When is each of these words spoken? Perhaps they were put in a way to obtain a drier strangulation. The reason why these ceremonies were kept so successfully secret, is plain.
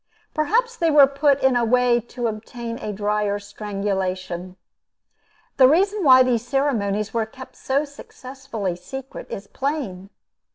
Perhaps 0.33 0.77
they 0.77 0.89
were 0.89 1.05
put 1.05 1.39
in 1.43 1.55
a 1.55 1.63
way 1.63 1.99
to 1.99 2.25
obtain 2.25 2.79
a 2.79 2.91
drier 2.91 3.37
strangulation. 3.37 4.55
The 5.57 5.67
reason 5.67 6.03
why 6.03 6.23
these 6.23 6.41
ceremonies 6.43 7.13
were 7.13 7.27
kept 7.27 7.55
so 7.55 7.85
successfully 7.85 8.75
secret, 8.75 9.27
is 9.29 9.45
plain. 9.45 10.09